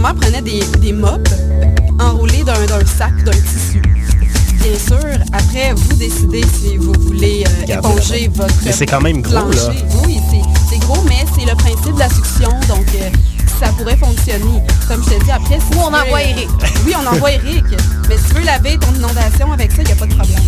[0.00, 1.30] grand-mère prenait des, des mops
[1.98, 2.54] enroulés d'un
[2.86, 3.82] sac, d'un tissu.
[4.60, 9.22] Bien sûr, après, vous décidez si vous voulez euh, éponger votre Mais c'est quand même
[9.22, 9.40] gros, là.
[9.42, 9.84] plancher.
[10.04, 13.10] Oui, c'est- c'est gros, mais c'est le principe de la succion, donc euh,
[13.60, 14.62] ça pourrait fonctionner.
[14.86, 15.58] Comme je te dis, après...
[15.58, 16.48] Si Ou on tu veux, envoie euh, Eric.
[16.86, 17.64] Oui, on envoie Eric.
[18.08, 20.38] Mais si tu veux laver ton inondation avec ça, il n'y a pas de problème.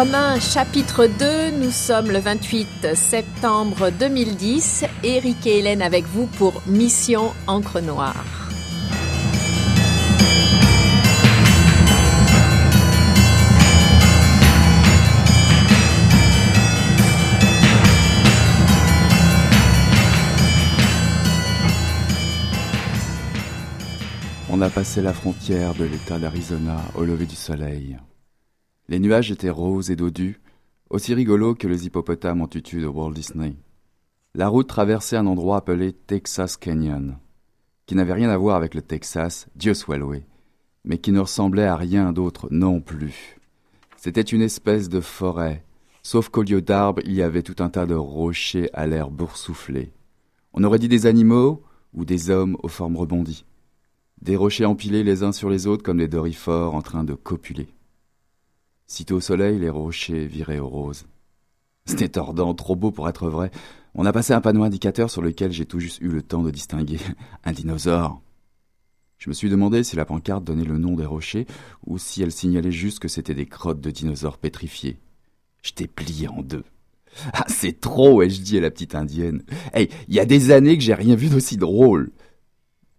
[0.00, 4.86] Tome 1, chapitre 2, nous sommes le 28 septembre 2010.
[5.04, 8.24] Eric et Hélène avec vous pour Mission Encre Noire.
[24.48, 27.98] On a passé la frontière de l'État d'Arizona au lever du soleil.
[28.90, 30.40] Les nuages étaient roses et dodus,
[30.90, 33.54] aussi rigolos que les hippopotames en tutu de Walt Disney.
[34.34, 37.16] La route traversait un endroit appelé Texas Canyon,
[37.86, 40.24] qui n'avait rien à voir avec le Texas, Dieu soit loué,
[40.84, 43.38] mais qui ne ressemblait à rien d'autre non plus.
[43.96, 45.64] C'était une espèce de forêt,
[46.02, 49.92] sauf qu'au lieu d'arbres, il y avait tout un tas de rochers à l'air boursouflé.
[50.52, 51.62] On aurait dit des animaux
[51.94, 53.44] ou des hommes aux formes rebondies.
[54.20, 57.68] Des rochers empilés les uns sur les autres comme des dorifores en train de copuler.
[58.90, 61.04] Sitôt au soleil, les rochers viraient au rose.
[61.86, 63.52] C'était tordant, trop beau pour être vrai.
[63.94, 66.50] On a passé un panneau indicateur sur lequel j'ai tout juste eu le temps de
[66.50, 66.98] distinguer
[67.44, 68.20] un dinosaure.
[69.16, 71.46] Je me suis demandé si la pancarte donnait le nom des rochers
[71.86, 74.98] ou si elle signalait juste que c'était des crottes de dinosaures pétrifiés.
[75.62, 76.64] J'étais plié en deux.
[77.32, 79.44] Ah, c'est trop, ai-je dit à la petite indienne.
[79.72, 82.10] Hey, il y a des années que j'ai rien vu d'aussi drôle.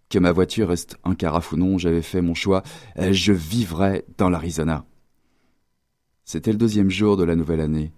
[0.08, 2.62] Que ma voiture reste un carafe ou non, j'avais fait mon choix.
[2.98, 4.86] Euh, Je vivrais dans l'Arizona.
[6.24, 7.92] C'était le deuxième jour de la nouvelle année.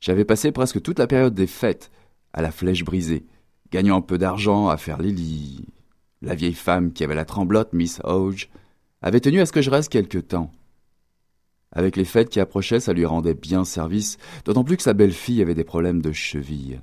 [0.00, 1.90] J'avais passé presque toute la période des fêtes
[2.32, 3.26] à la flèche brisée,
[3.72, 5.64] gagnant un peu d'argent à faire les lits.
[6.22, 8.48] La vieille femme qui avait la tremblote, Miss Hodge,
[9.02, 10.52] avait tenu à ce que je reste quelque temps.
[11.72, 15.42] Avec les fêtes qui approchaient, ça lui rendait bien service, d'autant plus que sa belle-fille
[15.42, 16.80] avait des problèmes de cheville.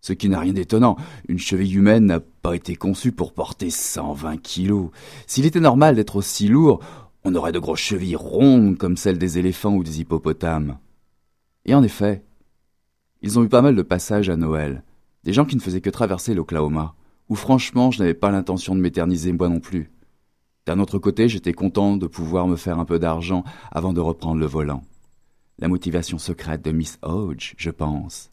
[0.00, 0.96] Ce qui n'a rien d'étonnant,
[1.28, 4.90] une cheville humaine n'a pas été conçue pour porter 120 kilos.
[5.28, 6.80] S'il était normal d'être aussi lourd,
[7.24, 10.78] on aurait de grosses chevilles rondes comme celles des éléphants ou des hippopotames.
[11.64, 12.24] Et en effet,
[13.20, 14.82] ils ont eu pas mal de passages à Noël,
[15.24, 16.94] des gens qui ne faisaient que traverser l'Oklahoma,
[17.28, 19.90] où franchement je n'avais pas l'intention de m'éterniser moi non plus.
[20.66, 24.40] D'un autre côté, j'étais content de pouvoir me faire un peu d'argent avant de reprendre
[24.40, 24.82] le volant.
[25.58, 28.30] La motivation secrète de Miss Hodge, je pense,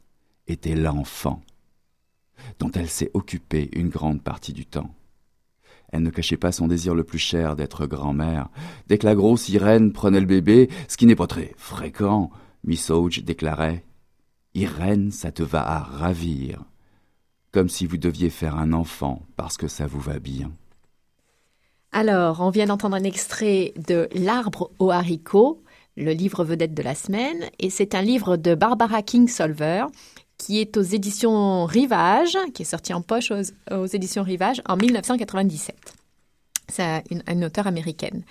[0.48, 1.42] était l'enfant,
[2.60, 4.94] dont elle s'est occupée une grande partie du temps.
[5.92, 8.50] Elle ne cachait pas son désir le plus cher d'être grand-mère.
[8.88, 12.30] Dès que la grosse Irène prenait le bébé, ce qui n'est pas très fréquent,
[12.64, 13.84] Miss Hodge déclarait
[14.54, 16.64] Irène, ça te va à ravir.
[17.52, 20.52] Comme si vous deviez faire un enfant parce que ça vous va bien.
[21.92, 25.64] Alors, on vient d'entendre un extrait de L'arbre aux haricots,
[25.98, 29.86] le livre vedette de la semaine, et c'est un livre de Barbara Kingsolver
[30.40, 33.32] qui est aux éditions Rivage, qui est sorti en poche
[33.70, 35.76] aux, éditions Rivage en 1997.
[36.68, 38.24] C'est une, une auteure américaine.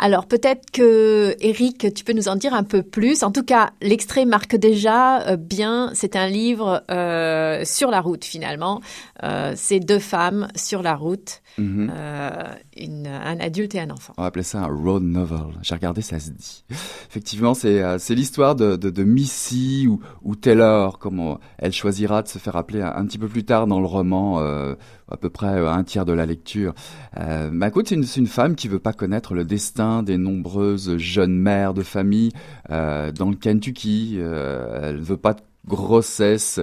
[0.00, 3.24] Alors peut-être que Eric, tu peux nous en dire un peu plus.
[3.24, 5.90] En tout cas, l'extrait marque déjà euh, bien.
[5.94, 8.80] C'est un livre euh, sur la route finalement.
[9.24, 11.90] Euh, c'est deux femmes sur la route, Mhm.
[11.92, 12.30] euh,
[12.76, 14.12] une- un adulte et un enfant.
[14.18, 15.58] On va appeler ça un road novel.
[15.62, 16.62] J'ai regardé, ça se dit.
[17.10, 21.72] Effectivement, c'est euh, c'est l'histoire de, de, de Missy ou, ou Taylor, comme on- elle
[21.72, 24.76] choisira de se faire appeler un, un petit peu plus tard dans le roman, euh,
[25.10, 26.74] à peu près euh, un tiers de la lecture.
[27.18, 31.74] Euh, écoute, c'est une, femme qui veut pas connaître le destin des nombreuses jeunes mères
[31.74, 32.30] de famille
[32.70, 34.16] euh, dans le Kentucky.
[34.18, 36.60] Euh, elle veut pas de grossesse,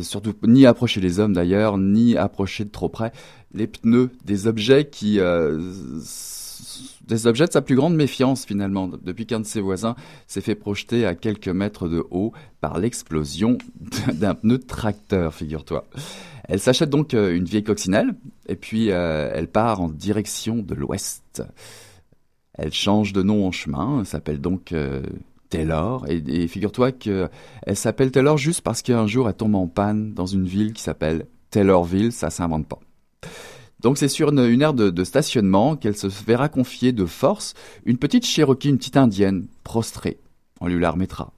[0.00, 3.10] surtout ni approcher les hommes d'ailleurs, ni approcher de trop près
[3.52, 5.58] les pneus, des objets qui, euh,
[7.06, 9.96] des objets de sa plus grande méfiance finalement, depuis qu'un de ses voisins
[10.26, 13.58] s'est fait projeter à quelques mètres de haut par l'explosion
[14.12, 15.84] d'un pneu de tracteur, figure-toi.
[16.48, 18.14] Elle s'achète donc euh, une vieille coccinelle
[18.46, 21.42] et puis euh, elle part en direction de l'ouest.
[22.54, 25.02] Elle change de nom en chemin, elle s'appelle donc euh,
[25.50, 27.28] Taylor et, et figure-toi que
[27.62, 30.82] elle s'appelle Taylor juste parce qu'un jour elle tombe en panne dans une ville qui
[30.82, 32.80] s'appelle Taylorville, ça s'invente pas.
[33.80, 37.54] Donc c'est sur une, aire de, stationnement qu'elle se verra confier de force
[37.84, 40.18] une petite Cherokee, une petite indienne, prostrée.
[40.60, 41.32] On lui la remettra.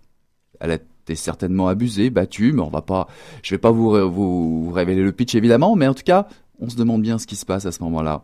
[0.60, 3.08] Elle a été certainement abusée, battue, mais on va pas,
[3.42, 6.28] je vais pas vous, vous révéler le pitch évidemment, mais en tout cas,
[6.60, 8.22] on se demande bien ce qui se passe à ce moment-là.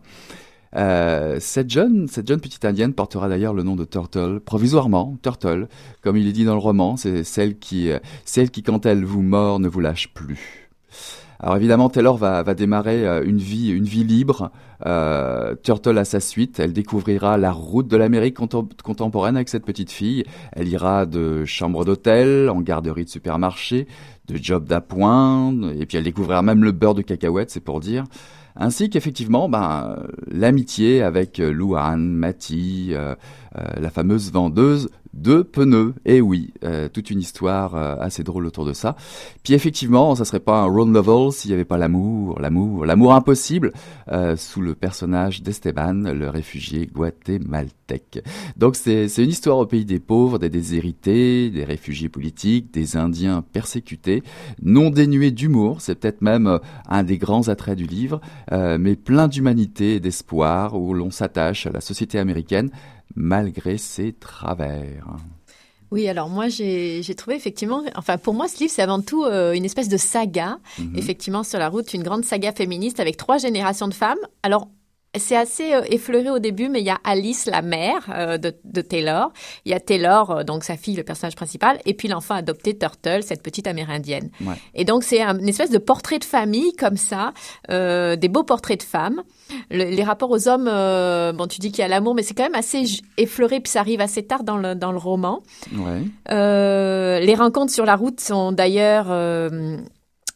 [0.75, 5.67] Euh, cette jeune, cette jeune petite indienne portera d'ailleurs le nom de Turtle, provisoirement, Turtle,
[6.01, 9.05] comme il est dit dans le roman, c'est celle qui, euh, celle qui quand elle
[9.05, 10.69] vous mord ne vous lâche plus.
[11.39, 14.51] Alors évidemment, Taylor va, va démarrer euh, une vie, une vie libre.
[14.85, 18.37] Euh, Turtle à sa suite, elle découvrira la route de l'Amérique
[18.83, 20.23] contemporaine avec cette petite fille.
[20.53, 23.87] Elle ira de chambre d'hôtel en garderie de supermarché,
[24.27, 28.03] de job d'appoint, et puis elle découvrira même le beurre de cacahuète, c'est pour dire
[28.59, 29.97] ainsi qu'effectivement ben,
[30.27, 33.15] l'amitié avec Louane, Matty, euh,
[33.77, 35.93] la fameuse vendeuse de pneus.
[36.05, 38.95] Et oui, euh, toute une histoire euh, assez drôle autour de ça.
[39.43, 43.13] Puis effectivement, ça serait pas un road novel s'il n'y avait pas l'amour, l'amour, l'amour
[43.13, 43.71] impossible
[44.11, 48.23] euh, sous le personnage d'Esteban, le réfugié guatémaltèque.
[48.57, 53.43] Donc c'est une histoire au pays des pauvres, des déshérités, des réfugiés politiques, des Indiens
[53.53, 54.23] persécutés,
[54.61, 58.19] non dénués d'humour, c'est peut-être même un des grands attraits du livre,
[58.51, 62.71] mais plein d'humanité et d'espoir où l'on s'attache à la société américaine
[63.15, 65.07] malgré ses travers.
[65.89, 69.53] Oui, alors moi j'ai trouvé effectivement, enfin pour moi ce livre c'est avant tout euh,
[69.53, 70.97] une espèce de saga, mhm.
[70.97, 74.17] effectivement sur la route, une grande saga féministe avec trois générations de femmes.
[74.43, 74.67] Alors
[75.19, 78.81] c'est assez euh, effleuré au début, mais il y a Alice, la mère euh, de,
[78.81, 79.31] Taylor.
[79.65, 82.77] Il y a Taylor, euh, donc sa fille, le personnage principal, et puis l'enfant adopté
[82.77, 84.29] Turtle, cette petite amérindienne.
[84.73, 87.33] Et donc c'est une espèce de portrait de famille comme ça,
[87.69, 89.23] des beaux portraits de femmes.
[89.69, 92.55] les rapports aux hommes, bon, tu dis qu'il y a l'amour, mais c'est quand même
[92.55, 92.83] assez
[93.17, 95.41] effleuré, puis ça arrive assez tard dans le, dans le roman.
[96.29, 99.07] les rencontres sur la route sont d'ailleurs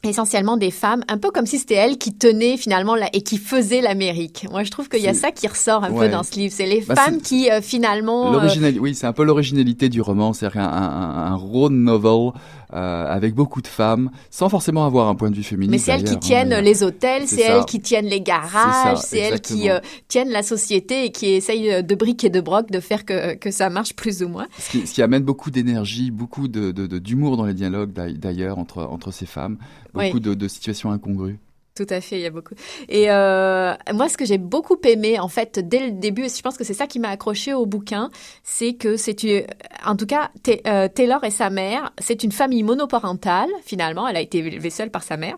[0.09, 3.37] essentiellement des femmes, un peu comme si c'était elles qui tenaient finalement la, et qui
[3.37, 4.47] faisaient l'Amérique.
[4.49, 6.53] Moi, je trouve qu'il y a ça qui ressort un peu dans ce livre.
[6.55, 8.33] C'est les bah, femmes qui euh, finalement.
[8.33, 8.79] Euh...
[8.79, 12.31] Oui, c'est un peu l'originalité du roman, c'est un, un, un, road novel
[12.73, 15.71] euh, avec beaucoup de femmes, sans forcément avoir un point de vue féministe.
[15.71, 19.19] Mais c'est elles qui hein, tiennent les hôtels, c'est elles qui tiennent les garages, c'est
[19.19, 22.79] elles qui euh, tiennent la société et qui essayent de briques et de broc de
[22.79, 24.47] faire que, que ça marche plus ou moins.
[24.57, 28.83] Ce qui, ce qui amène beaucoup d'énergie, beaucoup de, d'humour dans les dialogues d'ailleurs entre,
[28.83, 29.57] entre ces femmes,
[29.93, 31.39] beaucoup de, de situations incongrues.
[31.81, 32.53] Tout à fait, il y a beaucoup.
[32.89, 36.57] Et euh, moi, ce que j'ai beaucoup aimé, en fait, dès le début, je pense
[36.57, 38.11] que c'est ça qui m'a accroché au bouquin,
[38.43, 39.47] c'est que c'est
[39.83, 40.29] en tout cas,
[40.67, 44.07] euh, Taylor et sa mère, c'est une famille monoparentale, finalement.
[44.07, 45.37] Elle a été élevée seule par sa mère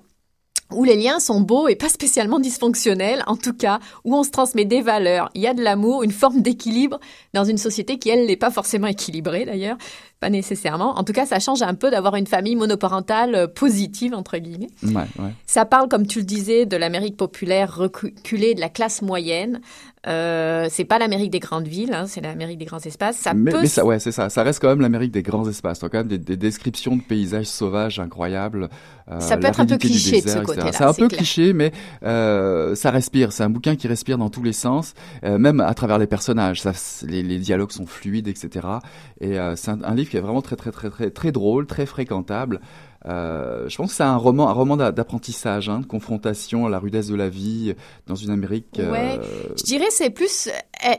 [0.71, 4.31] où les liens sont beaux et pas spécialement dysfonctionnels, en tout cas, où on se
[4.31, 6.99] transmet des valeurs, il y a de l'amour, une forme d'équilibre
[7.33, 9.77] dans une société qui, elle, n'est pas forcément équilibrée d'ailleurs,
[10.23, 10.97] pas nécessairement.
[10.97, 14.69] En tout cas, ça change un peu d'avoir une famille monoparentale euh, positive, entre guillemets.
[15.45, 19.59] Ça parle, comme tu le disais, de l'Amérique populaire reculée, de la classe moyenne,
[20.05, 23.15] euh, c'est pas l'Amérique des grandes villes, hein, c'est l'Amérique des grands espaces.
[23.17, 23.61] Ça mais, peut...
[23.61, 24.29] mais ça, ouais, c'est ça.
[24.29, 25.79] Ça reste quand même l'Amérique des grands espaces.
[25.79, 28.69] Donc, quand même des, des, descriptions de paysages sauvages incroyables.
[29.09, 30.73] Euh, ça peut être un peu cliché de ce côté-là.
[30.73, 31.71] C'est un peu cliché, mais
[32.03, 33.31] euh, ça respire.
[33.31, 34.93] C'est un bouquin qui respire dans tous les sens,
[35.23, 36.61] même à travers les personnages.
[36.61, 36.73] Ça,
[37.07, 38.67] les, les, dialogues sont fluides, etc.
[39.21, 41.87] Et c'est un, un, livre qui est vraiment très, très, très, très, très drôle, très
[41.87, 42.61] fréquentable.
[43.07, 46.77] Euh, je pense que c'est un roman, un roman d'apprentissage, hein, de confrontation à la
[46.77, 47.73] rudesse de la vie
[48.05, 48.67] dans une Amérique.
[48.77, 49.23] Ouais, euh,
[49.57, 50.49] je dirais c'est plus,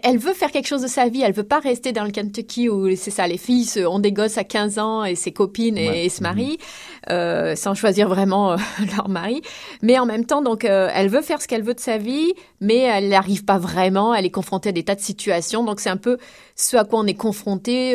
[0.03, 2.69] elle, veut faire quelque chose de sa vie, elle veut pas rester dans le Kentucky
[2.69, 6.09] où c'est ça, les filles ont des gosses à 15 ans et ses copines et,
[6.09, 6.94] se marient mhm.
[7.11, 8.57] Euh, sans choisir vraiment euh,
[8.97, 9.43] leur mari,
[9.83, 12.79] mais en même temps donc elle veut faire ce qu'elle veut de sa vie, mais
[12.79, 15.97] elle n'arrive pas vraiment, elle est confrontée à des tas de situations, donc c'est un
[15.97, 16.19] peu
[16.57, 17.93] ce à quoi on est confronté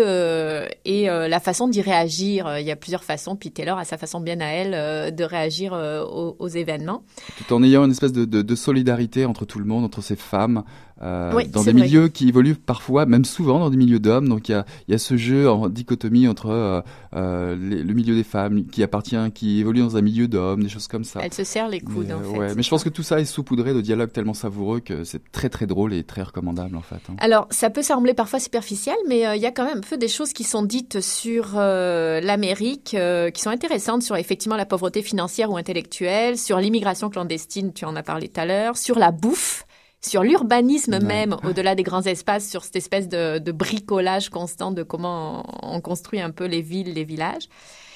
[0.86, 2.58] et la façon d'y réagir.
[2.60, 5.24] Il y a plusieurs façons, puis Taylor a sa façon bien à elle euh, de
[5.24, 7.04] réagir euh, aux, événements.
[7.38, 10.64] Tout en ayant une espèce de, de, solidarité entre tout le monde, entre ces femmes,
[11.02, 14.28] euh, dans des milieux qui évoluent parfois, même souvent dans des milieux d'hommes.
[14.28, 18.66] Donc il y a, y a, ce jeu en dichotomie entre le milieu des femmes
[18.66, 21.20] qui appartient, qui évolue dans un milieu d'hommes, des choses comme ça.
[21.24, 22.56] Elle se serre les coudes en fait.
[22.56, 25.50] mais je pense que tout ça est saupoudré de dialogues tellement savoureux que c'est très
[25.50, 27.02] très drôle et très recommandable en fait.
[27.10, 27.16] Hein.
[27.20, 30.08] Alors ça peut sembler parfois superficiel, mais il y a quand même un peu des
[30.08, 32.96] choses qui sont dites sur l'Amérique
[33.34, 37.96] qui sont intéressantes sur effectivement la pauvreté financière ou intellectuelle, sur l'immigration clandestine, tu en
[37.96, 39.66] as parlé tout à l'heure, sur la bouffe,
[40.02, 45.46] sur l'urbanisme même, au-delà des grands espaces, sur cette espèce de, bricolage constant de comment
[45.64, 47.50] on construit un peu les villes, les villages.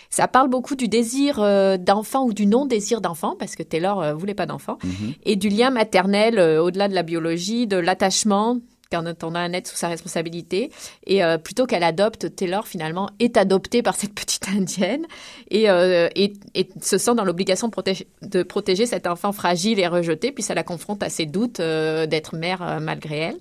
[0.09, 4.13] Ça parle beaucoup du désir euh, d'enfant ou du non-désir d'enfant, parce que Taylor euh,
[4.13, 5.13] voulait pas d'enfant, mhm.
[5.23, 8.59] et du lien maternel euh, au-delà de la biologie, de l'attachement,
[8.93, 10.71] quand on a un être sous sa responsabilité.
[11.05, 15.05] Et plutôt qu'elle adopte, Taylor finalement est adoptée par cette petite indienne
[15.49, 20.31] et, et se sent dans l'obligation de protéger, de protéger cet enfant fragile et rejeté,
[20.31, 23.39] puis ça la confronte à ses doutes d'être mère malgré elle.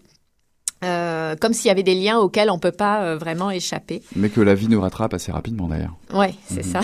[0.85, 4.03] Euh, comme s'il y avait des liens auxquels on peut pas euh, vraiment échapper.
[4.17, 5.97] Mais que la vie nous rattrape assez rapidement d'ailleurs.
[6.13, 6.73] Ouais, c'est mhm.
[6.73, 6.81] ça.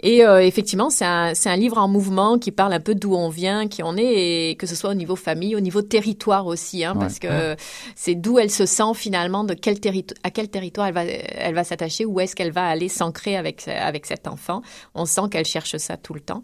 [0.00, 3.28] Et euh, effectivement, c'est un, un, livre en mouvement qui parle un peu d'où on
[3.28, 6.84] vient, qui on est, et que ce soit au niveau famille, au niveau territoire aussi,
[6.84, 7.56] hein, parce que
[7.94, 11.54] c'est d'où elle se sent finalement, de quel territoire, à quel territoire elle va, elle
[11.54, 14.62] va s'attacher, où est-ce qu'elle va aller s'ancrer avec avec cet enfant.
[14.94, 16.42] On sent qu'elle cherche ça tout le temps.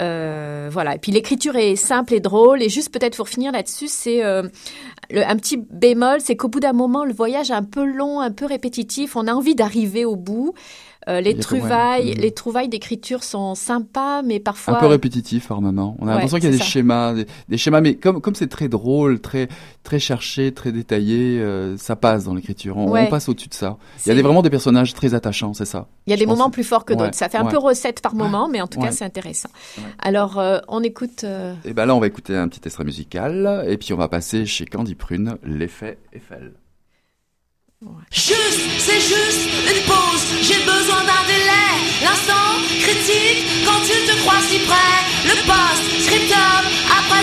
[0.00, 0.96] Euh, voilà.
[0.96, 2.62] Et puis l'écriture est simple et drôle.
[2.62, 4.42] Et juste peut-être pour finir là-dessus, c'est euh,
[5.10, 8.32] un petit bémol, c'est qu'au bout d'un moment, le voyage est un peu long, un
[8.32, 9.16] peu répétitif.
[9.16, 10.54] On a envie d'arriver au bout.
[11.08, 12.20] Euh, les trouvailles, mm.
[12.20, 15.96] les trouvailles d'écriture sont sympas, mais parfois un peu répétitifs par moment.
[15.98, 17.14] On a l'impression qu'il y a des schémas,
[17.48, 19.48] des, schémas, mais comme comme c'est très drôle, très
[19.82, 22.76] très cherché, très détaillé, euh, ça passe dans l'écriture.
[22.78, 23.76] On, passe au-dessus de ça.
[24.06, 25.88] Il y a des, vraiment des personnages très attachants, c'est ça.
[26.06, 27.14] Il y a des moments plus forts que d'autres.
[27.14, 29.50] Ça fait un peu recette par moment, mais en tout cas c'est intéressant.
[29.98, 31.24] Alors euh, on écoute.
[31.64, 34.46] Et ben là on va écouter un petit extrait musical, et puis on va passer
[34.46, 36.52] chez Candy Prune, l'effet Eiffel.
[38.10, 41.70] Juste, c'est juste une pause, j'ai besoin d'un délai.
[42.02, 42.48] L'instant
[42.80, 44.94] critique, quand tu te crois si près.
[45.24, 46.62] Le post, scriptum,
[46.98, 47.22] après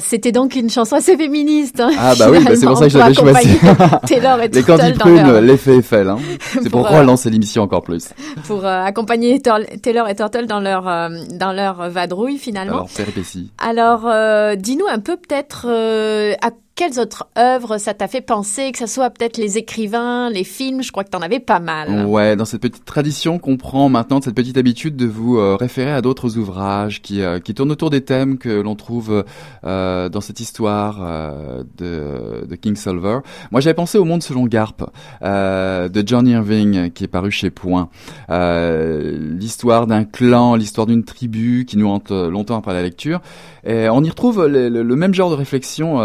[0.00, 1.80] c'était donc une chanson assez féministe.
[1.80, 3.58] Hein, ah bah oui, bah c'est pour ça que j'avais choisi.
[4.06, 6.08] Taylor et Les Turtle l'effet Eiffel.
[6.08, 6.18] Hein.
[6.52, 8.10] C'est pour, pourquoi euh, lancer l'émission encore plus.
[8.46, 12.74] Pour euh, accompagner Taylor et Turtle dans leur euh, dans leur vadrouille finalement.
[12.74, 13.50] Alors péripétie.
[13.58, 14.02] Alors
[14.56, 19.10] dis-nous un peu peut-être à quelles autres œuvres ça t'a fait penser, que ce soit
[19.10, 22.06] peut-être les écrivains, les films, je crois que t'en avais pas mal.
[22.06, 25.92] Ouais, dans cette petite tradition qu'on prend maintenant, cette petite habitude de vous euh, référer
[25.92, 29.24] à d'autres ouvrages qui, euh, qui tournent autour des thèmes que l'on trouve
[29.64, 30.98] euh, dans cette histoire
[31.78, 33.18] de, de King Silver.
[33.52, 34.90] Moi, j'avais pensé au Monde selon Garp
[35.22, 37.88] de John Irving, qui est paru chez Point.
[38.28, 43.20] l'histoire d'un clan, l'histoire d'une tribu qui nous hante longtemps après la lecture.
[43.64, 46.00] Et on y retrouve le, le même genre de réflexion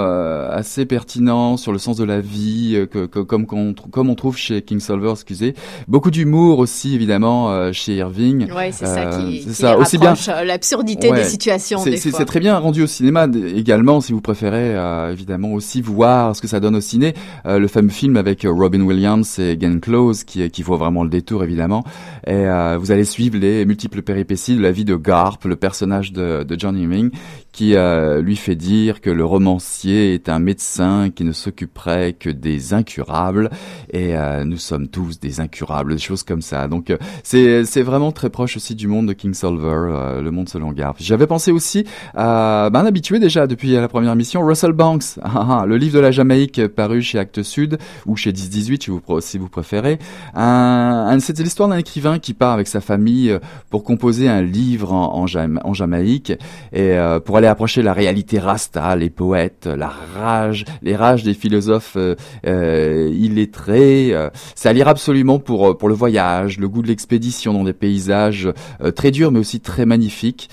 [0.60, 4.80] assez pertinent sur le sens de la vie, que, comme, comme on trouve chez King
[4.80, 5.56] Solver, excusez.
[5.88, 8.52] Beaucoup d'humour aussi, évidemment, chez Irving.
[8.52, 9.78] Ouais, c'est ça qui, qui ça.
[9.78, 10.14] Aussi bien
[10.44, 11.80] l'absurdité des situations.
[11.80, 14.76] C'est très bien rendu au cinéma également, si vous préférez,
[15.12, 17.14] évidemment aussi voir ce que ça donne au ciné.
[17.46, 21.44] le fameux film avec Robin Williams et Glenn Close, qui, qui vaut vraiment le détour,
[21.44, 21.84] évidemment.
[22.28, 22.46] Et
[22.78, 26.60] vous allez suivre les multiples péripéties de la vie de Garp, le personnage de, de
[26.60, 27.12] John Ewing,
[27.52, 32.30] qui euh, lui fait dire que le romancier est un médecin qui ne s'occuperait que
[32.30, 33.50] des incurables
[33.92, 36.68] et euh, nous sommes tous des incurables, des choses comme ça.
[36.68, 40.72] Donc euh, c'est vraiment très proche aussi du monde de King Solver, le monde selon
[40.72, 40.96] Garp.
[41.00, 45.62] J'avais pensé aussi à ben, un habitué déjà depuis la première mission, Russell Banks, ah,
[45.62, 49.02] ah, le livre de la Jamaïque paru chez Actes Sud ou chez 1018 si vous,
[49.22, 50.00] si vous préférez.
[50.36, 53.38] C'est l'histoire d'un écrivain qui part avec sa famille
[53.70, 56.34] pour composer un livre en, en, en Jamaïque
[56.74, 61.96] et pour aller approcher la réalité rasta, les poètes, la rage, les rages des philosophes
[61.98, 62.16] euh,
[62.46, 64.14] euh illettrés.
[64.14, 67.64] Euh, ça à lire absolument pour euh, pour le voyage, le goût de l'expédition dans
[67.64, 68.50] des paysages
[68.96, 70.50] très durs mais aussi très magnifiques,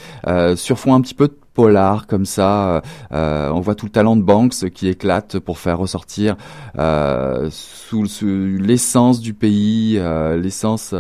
[0.55, 2.83] sur fond un petit peu polar comme ça.
[3.13, 6.37] Euh, on voit tout le talent de Banks qui éclate pour faire ressortir
[6.79, 10.95] euh, sous, l'essence du pays, euh, l'essence,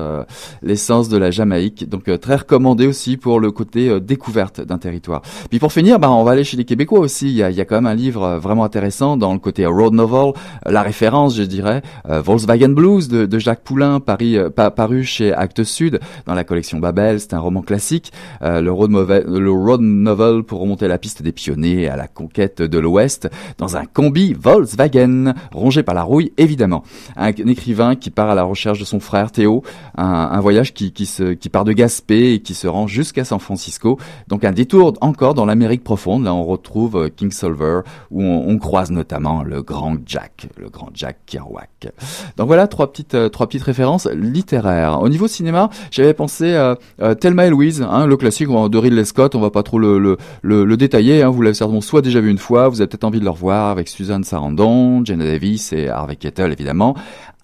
[0.62, 1.88] l'essence de la Jamaïque.
[1.88, 5.20] Donc très recommandé aussi pour le côté découverte d'un territoire.
[5.50, 7.26] Puis pour finir, bah, on va aller chez les Québécois aussi.
[7.28, 9.92] Il y a, y a quand même un livre vraiment intéressant dans le côté road
[9.92, 10.32] novel,
[10.64, 16.00] la référence, je dirais, Volkswagen Blues de, de Jacques Poulain, Paris, paru chez Actes Sud
[16.24, 17.20] dans la collection Babel.
[17.20, 18.10] C'est un roman classique.
[18.40, 22.78] le road le road novel pour remonter la piste des pionniers à la conquête de
[22.78, 26.82] l'Ouest dans un combi Volkswagen, rongé par la rouille évidemment.
[27.16, 29.62] Un, écrivain qui part à la recherche de son frère Théo,
[29.96, 33.38] un, voyage qui, qui, se, qui part de Gaspé et qui se rend jusqu'à San
[33.38, 33.98] Francisco.
[34.28, 36.24] Donc un détour encore dans l'Amérique profonde.
[36.24, 40.88] Là on retrouve euh, King Solver où on, croise notamment le grand Jack, le grand
[40.94, 41.88] Jack Kerouac.
[42.36, 45.00] Donc voilà trois petites euh, trois petites références littéraires.
[45.02, 49.04] Au niveau cinéma, j'avais pensé à euh, Thelma et Louise, hein, le classique de Ridley
[49.04, 49.34] Scott.
[49.34, 51.22] On va pas trop le, le, le, le détailler.
[51.22, 53.30] Hein, vous l'avez certainement soit déjà vu une fois, vous avez peut-être envie de le
[53.30, 56.94] revoir avec Suzanne Sarandon, Jenna Davis et Harvey Keitel évidemment.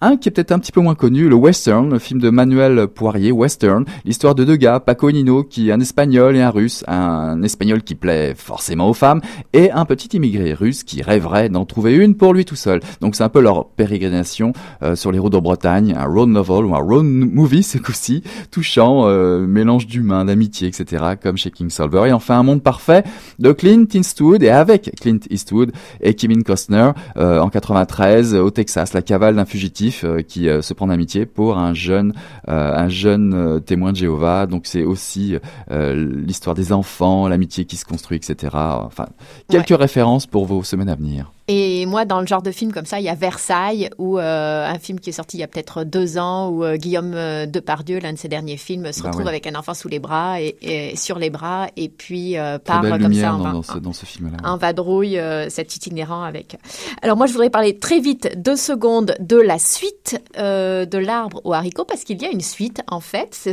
[0.05, 2.87] Un qui est peut-être un petit peu moins connu, le Western, le film de Manuel
[2.87, 6.83] Poirier, Western, l'histoire de deux gars, Paco et Nino, qui un espagnol et un russe,
[6.89, 9.21] un espagnol qui plaît forcément aux femmes,
[9.53, 12.81] et un petit immigré russe qui rêverait d'en trouver une pour lui tout seul.
[12.99, 16.65] Donc c'est un peu leur pérégrination euh, sur les routes de Bretagne, un road novel
[16.65, 21.69] ou un road movie ce coup-ci, touchant, euh, mélange d'humains, d'amitié, etc., comme chez King
[21.69, 22.09] Solver.
[22.09, 23.05] Et enfin un monde parfait
[23.39, 28.91] de Clint Eastwood, et avec Clint Eastwood et Kevin Costner, euh, en 93, au Texas,
[28.91, 32.13] la cavale d'un fugitif euh, qui euh, se prend d'amitié pour un jeune,
[32.47, 34.45] euh, un jeune témoin de Jéhovah.
[34.47, 35.35] Donc c'est aussi
[35.69, 38.51] l'histoire des enfants, l'amitié qui se construit, etc.
[38.53, 39.07] Enfin,
[39.49, 41.31] quelques références pour vos semaines à venir.
[41.49, 44.65] Et moi, dans le genre de film comme ça, il y a Versailles, ou euh,
[44.65, 47.45] un film qui est sorti il y a peut-être deux ans, où euh, Guillaume euh,
[47.45, 50.39] Depardieu, l'un de ses derniers films, se bah retrouve avec un enfant sous les bras
[50.39, 54.37] et, sur les bras, et puis part comme ça en, dans, ce, dans ce film-là.
[54.45, 56.57] En vadrouille, cet itinérant avec.
[57.01, 61.53] Alors moi, je voudrais parler très vite, deux secondes, de la suite de l'arbre au
[61.53, 63.49] haricot, parce qu'il y a une suite en fait.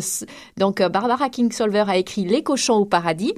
[0.56, 3.34] Donc Barbara Kingsolver a écrit Les cochons au paradis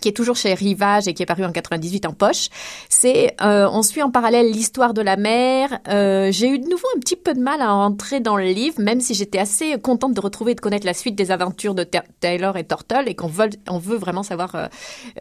[0.00, 2.48] qui est toujours chez Rivage et qui est paru en 98 en poche.
[2.88, 5.78] C'est, euh, on suit en parallèle l'histoire de la mer.
[5.88, 8.80] Euh, j'ai eu de nouveau un petit peu de mal à entrer dans le livre,
[8.80, 11.86] même si j'étais assez contente de retrouver et de connaître la suite des aventures de
[12.20, 14.68] Taylor et Turtle et qu'on veut, on veut vraiment savoir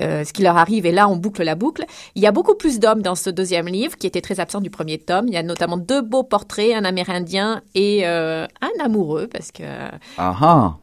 [0.02, 0.86] euh, ce qui leur arrive.
[0.86, 1.86] Et là, on boucle la boucle.
[2.16, 4.70] Il y a beaucoup plus d'hommes dans ce deuxième livre, qui était très absent du
[4.70, 5.28] premier tome.
[5.28, 8.48] Il y a notamment deux beaux portraits, un Amérindien et un
[8.84, 9.64] amoureux, parce que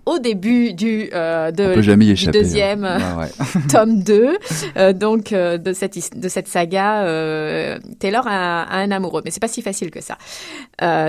[0.07, 2.31] au début du, de, du hein.
[2.33, 2.88] deuxième
[3.68, 4.38] tome, tome 2
[4.77, 9.23] euh, donc euh, de cette de cette saga euh, Taylor a, un amoureux.
[9.25, 10.16] Mais c'est pas si facile que ça.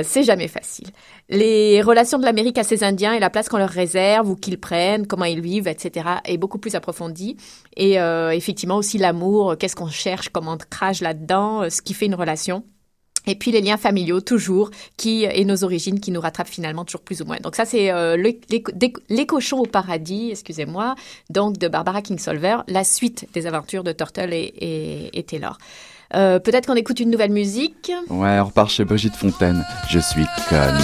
[0.03, 0.87] C'est jamais facile.
[1.29, 4.59] Les relations de l'Amérique à ses Indiens et la place qu'on leur réserve ou qu'ils
[4.59, 7.37] prennent comment ils vivent etc est beaucoup plus approfondie.
[7.77, 7.95] Et
[8.31, 12.63] effectivement aussi l'amour qu'est-ce qu'on cherche comment crache là-dedans ce qui fait une relation
[13.27, 17.01] et puis les liens familiaux, toujours, qui et nos origines qui nous rattrapent finalement toujours
[17.01, 17.37] plus ou moins.
[17.41, 20.95] Donc ça, c'est euh, les, cochons au paradis, excusez-moi,
[21.29, 25.57] donc de Barbara Kingsolver, la suite des aventures de Turtle et, et, Taylor.
[26.13, 27.91] Euh, Peut-être qu'on écoute une nouvelle musique.
[28.09, 29.65] Ouais, on repart chez Brigitte Fontaine.
[29.89, 30.77] Je suis conne.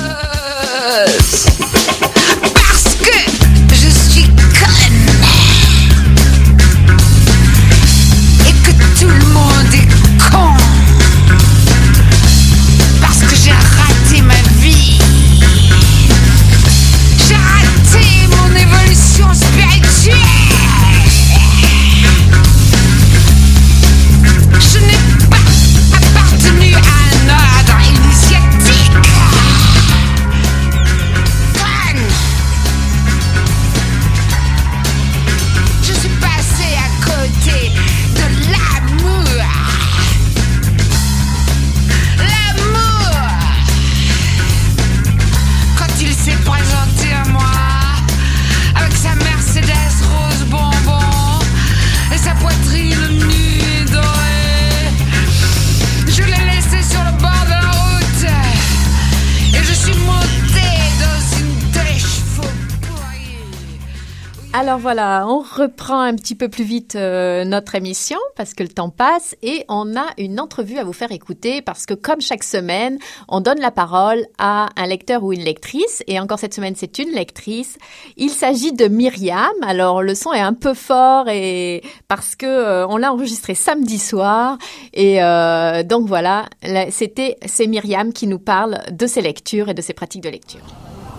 [64.78, 68.70] Alors voilà, on reprend un petit peu plus vite euh, notre émission parce que le
[68.70, 72.44] temps passe et on a une entrevue à vous faire écouter parce que comme chaque
[72.44, 76.76] semaine, on donne la parole à un lecteur ou une lectrice et encore cette semaine
[76.78, 77.80] c'est une lectrice.
[78.18, 79.50] Il s'agit de Myriam.
[79.64, 83.98] Alors le son est un peu fort et parce que euh, on l'a enregistré samedi
[83.98, 84.60] soir
[84.94, 86.46] et euh, donc voilà,
[86.92, 90.62] c'était c'est Myriam qui nous parle de ses lectures et de ses pratiques de lecture.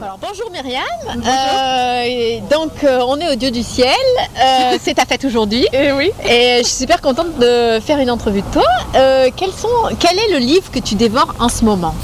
[0.00, 0.84] Alors bonjour Myriam.
[1.08, 3.88] Euh, donc euh, on est au Dieu du ciel.
[4.36, 5.64] Euh, c'est ta fête aujourd'hui.
[5.72, 6.12] Et eh oui.
[6.24, 8.62] Et je suis super contente de faire une entrevue de toi.
[9.36, 11.96] quels sont, quel est le livre que tu dévores en ce moment?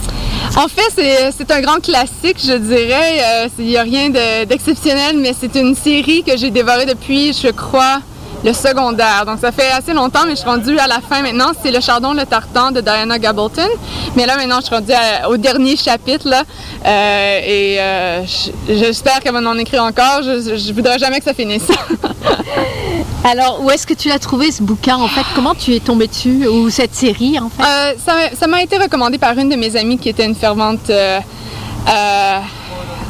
[0.57, 3.49] En fait, c'est un grand classique, je dirais.
[3.59, 4.11] Il n'y a rien
[4.45, 8.01] d'exceptionnel, mais c'est une série que j'ai dévorée depuis, je crois,
[8.45, 9.25] le secondaire.
[9.27, 11.53] Donc ça fait assez longtemps, mais je suis rendue à la fin maintenant.
[11.63, 13.69] C'est Le Chardon, le Tartan de Diana Gableton.
[14.15, 14.93] Mais là maintenant, je suis rendue
[15.29, 16.43] au dernier chapitre là,
[16.85, 18.23] euh, et euh,
[18.69, 20.23] j'espère qu'elle va en écrire encore.
[20.23, 21.69] Je, je, voudrais jamais que ça finisse.
[23.25, 25.25] Alors, où est-ce que tu l'as trouvé ce bouquin en fait?
[25.35, 27.63] Comment tu es tombée dessus ou cette série en fait?
[27.63, 30.91] Euh, Ça m'a été recommandé par une de mes amies qui était une fervente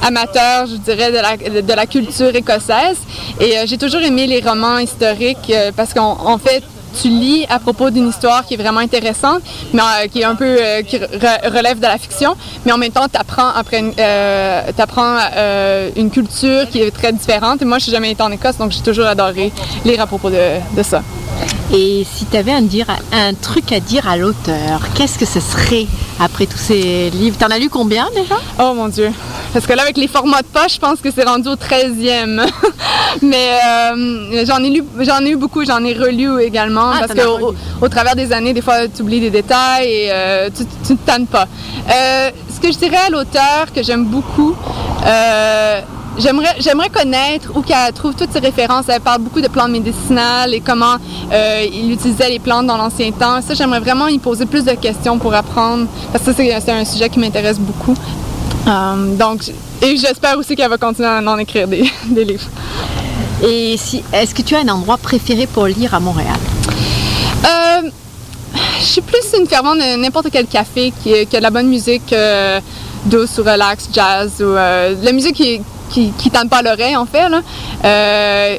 [0.04, 2.98] amateur, je dirais, de la, de la culture écossaise.
[3.40, 6.62] Et euh, j'ai toujours aimé les romans historiques euh, parce qu'en fait,
[7.00, 10.36] tu lis à propos d'une histoire qui est vraiment intéressante, mais euh, qui est un
[10.36, 13.94] peu qui relève de la fiction, mais en même temps, tu apprends après une,
[14.78, 15.18] apprends,
[15.96, 17.62] une culture qui est très différente.
[17.62, 19.52] Et moi, je n'ai jamais été en Écosse, donc j'ai toujours adoré
[19.84, 21.02] lire à propos de, de ça.
[21.72, 25.40] Et si tu avais un, dire, un truc à dire à l'auteur, qu'est-ce que ce
[25.40, 25.86] serait
[26.20, 27.36] après tous ces livres?
[27.36, 28.36] Tu en as lu combien déjà?
[28.60, 29.10] Oh mon Dieu
[29.54, 32.44] Parce que là, avec les formats de poche, je pense que c'est rendu au 13e.
[33.22, 36.90] Mais euh, j'en ai, lu, j'en ai eu beaucoup, j'en ai relu également.
[36.92, 40.50] Ah, parce qu'au au, travers des années, des fois, tu oublies des détails et euh,
[40.54, 41.46] tu ne tannes pas.
[41.88, 44.54] Euh, ce que je dirais à l'auteur que j'aime beaucoup,
[46.16, 48.84] J'aimerais, j'aimerais connaître où qu'elle trouve toutes ces références.
[48.88, 50.96] Elle parle beaucoup de plantes médicinales et comment
[51.32, 53.42] euh, il utilisait les plantes dans l'ancien temps.
[53.42, 56.84] Ça, j'aimerais vraiment y poser plus de questions pour apprendre, parce que c'est, c'est un
[56.84, 57.94] sujet qui m'intéresse beaucoup.
[58.66, 59.42] Euh, donc,
[59.82, 62.48] et j'espère aussi qu'elle va continuer à en écrire des, des livres.
[63.42, 66.38] Et si, est-ce que tu as un endroit préféré pour lire à Montréal?
[67.44, 67.90] Euh,
[68.78, 71.68] je suis plus une fervente de n'importe quel café qui, qui, a de la bonne
[71.68, 72.60] musique euh,
[73.06, 77.06] douce ou relax, jazz ou euh, de la musique qui, qui, qui pas l'oreille, en
[77.06, 77.28] fait.
[77.28, 77.42] Là.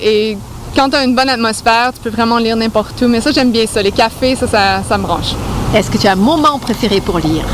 [0.02, 0.38] Et
[0.76, 3.08] quand tu as une bonne atmosphère, tu peux vraiment lire n'importe où.
[3.08, 3.82] Mais ça, j'aime bien ça.
[3.82, 4.48] Les cafés, ça,
[4.88, 5.34] ça, me branche.
[5.74, 7.46] Est-ce que tu as un moment préféré pour lire?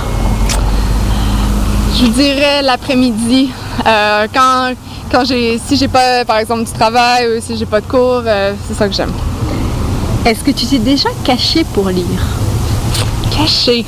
[2.02, 3.50] Je dirais l'après-midi.
[3.86, 4.74] Euh, quand,
[5.12, 8.24] quand j'ai, si j'ai pas, par exemple, du travail ou si j'ai pas de cours,
[8.26, 9.14] euh, c'est ça que j'aime.
[10.26, 12.06] Est-ce que tu t'es déjà caché pour lire?
[13.38, 13.86] Caché?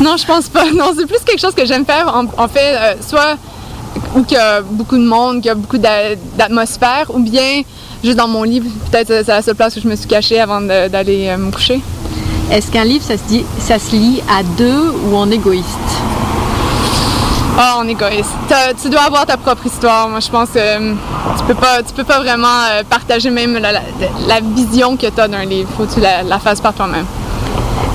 [0.00, 0.64] Non, je pense pas.
[0.74, 2.12] Non, c'est plus quelque chose que j'aime faire.
[2.36, 3.36] En, fait, soit
[4.14, 7.62] ou qu'il y a beaucoup de monde, qu'il y a beaucoup d'atmosphère, ou bien
[8.02, 10.60] juste dans mon livre, peut-être c'est la seule place où je me suis cachée avant
[10.60, 11.80] d'aller euh, me coucher.
[12.50, 15.66] Est-ce qu'un livre, ça se, dit, ça se lit à deux ou en égoïste?
[17.58, 18.30] Ah, en égoïste.
[18.82, 20.08] Tu dois avoir ta propre histoire.
[20.08, 20.94] Moi, je pense que euh,
[21.38, 25.44] tu peux pas, peux pas vraiment euh, partager même la, vision que tu as d'un
[25.44, 25.68] livre.
[25.76, 27.06] Faut que tu la fasses par toi-même.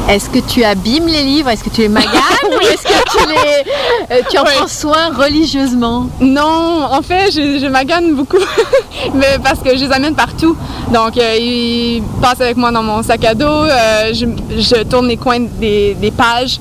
[0.09, 1.49] Est-ce que tu abîmes les livres?
[1.49, 2.13] Est-ce que tu les maganes
[2.49, 6.07] ou est-ce que tu, les, euh, tu en prends soin religieusement?
[6.21, 8.37] Non, en fait, je, je magane beaucoup,
[9.13, 10.55] mais parce que je les amène partout.
[10.93, 13.45] Donc, euh, ils passent avec moi dans mon sac à dos.
[13.45, 16.59] Euh, je, tourne les coins des, pages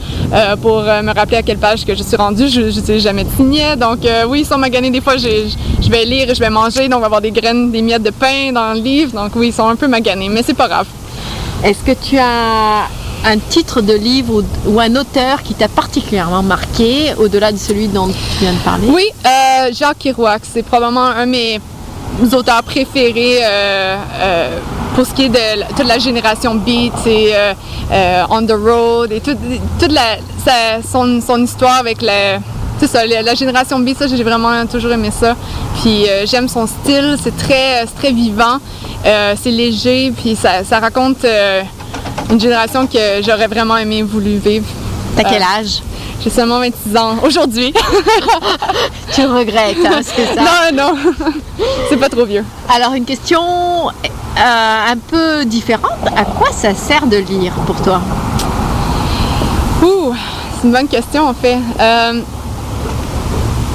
[0.61, 2.49] pour me rappeler à quelle page que je suis rendue.
[2.49, 3.77] Je ne sais jamais de signet.
[3.77, 4.91] Donc, oui, ils sont maganés.
[4.91, 5.29] Des fois, je,
[5.81, 6.89] je vais lire et je vais manger.
[6.89, 9.13] Donc, on va avoir des graines, des miettes de pain dans le livre.
[9.13, 10.87] Donc, oui, ils sont un peu maganés, mais c'est pas grave.
[11.63, 12.89] Est-ce que tu as
[13.25, 18.09] un titre de livre ou, un auteur qui t'a particulièrement marqué, au-delà de celui dont
[18.09, 18.87] tu viens de parler?
[18.89, 21.61] Oui, euh, Jacques Kerouac, c'est probablement un de mes
[22.33, 24.59] auteurs préférés euh, euh,
[24.95, 27.33] pour ce qui est de toute la génération Beat et
[28.31, 30.17] On the Road et toute, la,
[30.83, 32.39] son, son, histoire avec la,
[32.87, 35.35] ça, la, génération Beat, ça j'ai vraiment toujours aimé ça.
[35.81, 38.59] Puis j'aime son style, c'est très, très vivant,
[39.05, 41.27] c'est léger, puis ça, ça raconte
[42.31, 44.67] une génération que j'aurais vraiment aimé voulu vivre.
[45.17, 45.83] T'as quel euh, âge?
[46.23, 47.73] J'ai seulement 26 ans aujourd'hui.
[49.13, 50.71] tu regrettes, hein, c'est ça?
[50.73, 51.13] Non, non,
[51.89, 52.45] c'est pas trop vieux.
[52.75, 53.41] Alors, une question
[53.89, 55.93] euh, un peu différente.
[56.17, 58.01] À quoi ça sert de lire pour toi?
[59.83, 60.15] Ouh,
[60.57, 61.59] c'est une bonne question en fait.
[61.79, 62.21] Euh,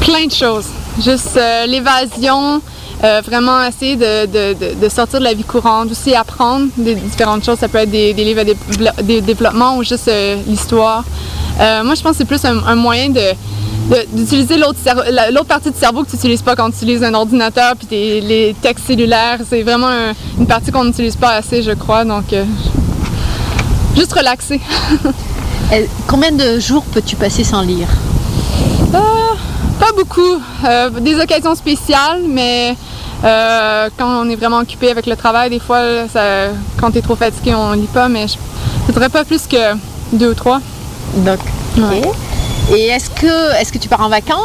[0.01, 0.67] plein de choses.
[1.01, 2.61] Juste l'évasion,
[3.03, 7.57] euh, vraiment essayer de, sortir de la vie courante, aussi apprendre des différentes choses.
[7.57, 11.03] Ça peut être des, livres de développement ou juste euh, l'histoire.
[11.59, 13.21] Euh, moi, je pense que c'est plus un, moyen de,
[14.13, 14.77] d'utiliser l'autre,
[15.31, 17.87] l'autre partie du cerveau que tu n'utilises pas quand tu utilises un ordinateur puis
[18.21, 19.39] les textes cellulaires.
[19.49, 19.89] C'est vraiment
[20.37, 22.05] une partie qu'on n'utilise pas assez, je crois.
[22.05, 22.25] Donc,
[23.95, 24.61] juste relaxer.
[26.07, 27.87] Combien de jours peux-tu passer sans lire?
[29.79, 30.39] Pas beaucoup.
[31.01, 32.75] Des occasions spéciales, mais
[33.21, 35.81] quand on est vraiment occupé avec le travail, des fois,
[36.79, 38.35] quand tu es trop fatigué, on lit pas, mais je
[38.87, 39.75] ne voudrais pas plus que
[40.13, 40.59] deux ou trois.
[41.17, 41.39] Donc,
[42.73, 44.39] et est-ce que, est que tu pars en vacances?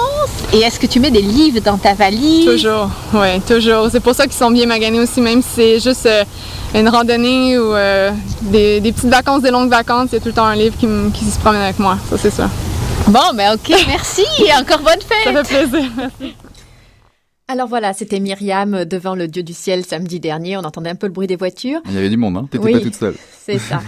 [0.53, 2.47] Et est-ce que tu mets des livres dans ta valise?
[2.47, 3.89] Toujours, oui, toujours.
[3.91, 6.25] C'est pour ça qu'ils sont bien maganés aussi, même si c'est juste euh,
[6.75, 8.11] une randonnée ou euh,
[8.43, 10.89] des, petites vacances, des longues vacances, il y a tout le temps un livre qui,
[11.15, 11.99] qui se promène avec moi.
[12.11, 12.49] Ça, c'est ça.
[13.07, 15.33] Bon, ben ok, merci et encore bonne fête.
[15.33, 16.35] Ça fait plaisir, merci.
[17.49, 20.57] Alors voilà, c'était Myriam devant le Dieu du ciel samedi dernier.
[20.57, 21.81] On entendait un peu le bruit des voitures.
[21.87, 23.15] Il y avait du monde, hein T'étais pas toute seule.
[23.47, 23.81] C'est ça.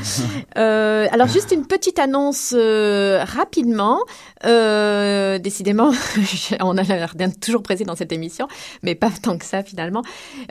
[0.56, 3.98] euh, alors juste une petite annonce euh, rapidement.
[4.44, 5.90] Euh, décidément,
[6.60, 8.46] on a l'air d'être toujours présé dans cette émission,
[8.84, 10.02] mais pas tant que ça finalement.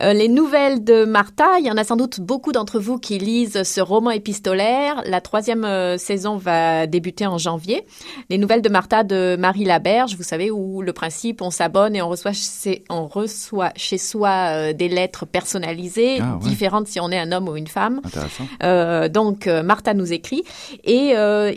[0.02, 3.18] Euh, les nouvelles de Martha, il y en a sans doute beaucoup d'entre vous qui
[3.18, 5.02] lisent ce roman épistolaire.
[5.06, 7.86] La troisième euh, saison va débuter en janvier.
[8.30, 12.02] Les nouvelles de Martha de Marie Laberge, vous savez, où le principe, on s'abonne et
[12.02, 12.32] on reçoit,
[12.90, 17.48] on reçoit chez soi euh, des lettres personnalisées, ah, différentes si on est un homme
[17.48, 18.02] ou une femme.
[18.04, 18.46] Intéressant.
[18.64, 20.44] Euh, donc, euh, Martha nous écrit.
[20.84, 21.14] Et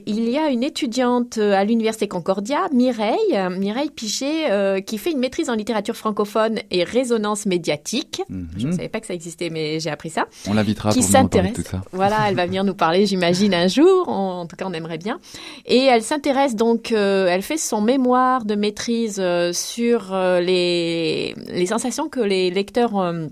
[0.06, 5.48] il y a une étudiante à l'Université Concordia, Mireille, Mireille Pichet, qui fait une maîtrise
[5.48, 8.22] en littérature francophone et résonance médiatique.
[8.28, 8.76] Je ne mhm.
[8.76, 10.26] savais pas que ça existait, mais j'ai appris ça.
[10.48, 11.80] On l'invitera pour de tout ça.
[11.92, 14.08] Voilà, elle va venir nous parler, j'imagine, un jour.
[14.08, 15.20] en tout cas, on aimerait bien.
[15.66, 19.22] Et elle s'intéresse donc, elle fait son mémoire de maîtrise
[19.52, 23.26] sur les les, sensations que les lecteurs euh,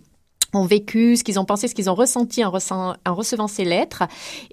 [0.55, 4.05] ont vécu, ce qu'ils ont pensé, ce qu'ils ont ressenti en, recevant ces lettres.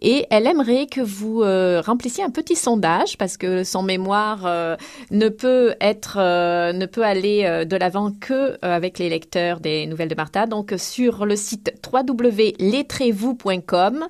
[0.02, 4.76] Et elle aimerait que vous euh, remplissiez un petit sondage parce que son mémoire euh,
[5.12, 10.16] ne peut être, ne peut aller de l'avant que avec les lecteurs des Nouvelles de
[10.16, 10.46] Martha.
[10.48, 14.06] Donc sur le site www.lettrez-vous.com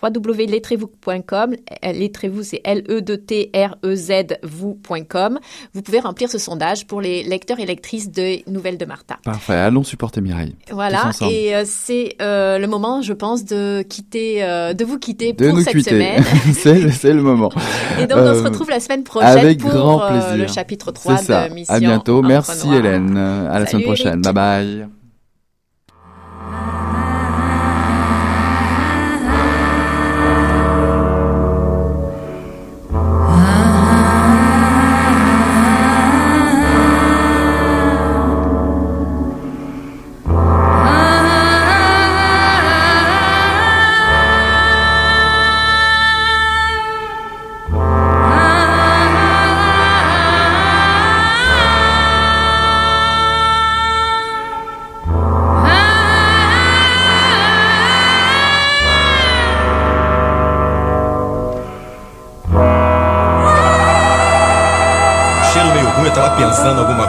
[0.00, 1.56] www.lettrez-vous.com.
[1.82, 5.38] Lettrez-vous, c'est L-E-D-T-R-E-Z vous.com.
[5.74, 9.18] Vous pouvez remplir ce sondage pour les lecteurs et lectrices de Nouvelles de Martha.
[9.24, 9.54] Parfait.
[9.54, 10.56] Allons supporter Mireille.
[10.70, 11.10] Voilà.
[11.30, 15.58] Et euh, c'est euh, le moment, je pense, de quitter, euh, de vous quitter pour
[15.60, 16.22] cette semaine.
[16.52, 17.50] c'est le moment.
[18.00, 19.70] Et donc, on se retrouve la semaine prochaine pour
[20.36, 21.74] le chapitre 3 de Mission.
[21.74, 22.22] À bientôt.
[22.22, 23.16] Merci Hélène.
[23.16, 24.20] À la semaine prochaine.
[24.22, 25.01] Bye bye.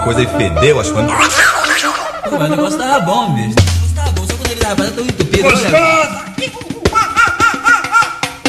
[0.04, 1.12] Coisa e fedeu as coisas.
[2.30, 3.50] Pô, mas o negócio tava bom, bicho.
[3.50, 5.44] O negócio tava bom, só quando ele tava tão entupido.
[5.44, 6.24] Gostosa!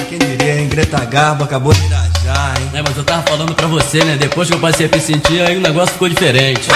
[0.09, 0.69] Quem diria, hein?
[0.69, 2.71] Greta Garbo acabou de irajar, hein?
[2.75, 4.17] É, mas eu tava falando pra você, né?
[4.17, 6.69] Depois que eu passei a me sentir, aí o negócio ficou diferente.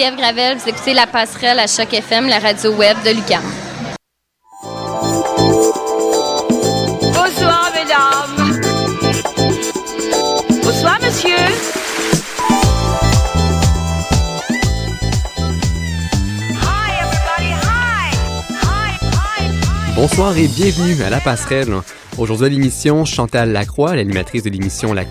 [0.00, 0.58] Bonjour, ici Eve Gravel.
[0.58, 3.42] Vous écoutez La Passerelle à Choc FM, la radio web de Lucam.
[7.12, 8.60] Bonsoir, mesdames.
[10.62, 11.36] Bonsoir, monsieur.
[19.94, 21.74] Bonsoir et bienvenue à La Passerelle.
[22.16, 25.04] Aujourd'hui à l'émission, Chantal Lacroix, l'animatrice de l'émission La